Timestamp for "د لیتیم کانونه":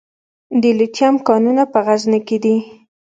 0.61-1.63